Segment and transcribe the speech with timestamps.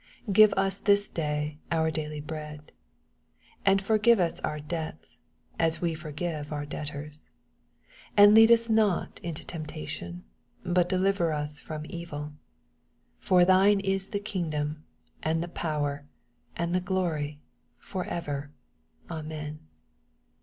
[0.25, 2.71] 11 Give US this day our daily bread.
[3.65, 5.21] 12 And for^ve ns onr debts,
[5.59, 7.17] as we forgive onr debtors.
[7.17, 7.27] IS
[8.17, 10.23] And load us not into temptation,
[10.65, 12.33] but deliver ns from evil:
[13.19, 14.85] For thine is the kingdom,
[15.21, 16.07] and the power,
[16.57, 17.39] and the glory,
[17.77, 18.49] for ever.
[19.11, 19.59] Amen.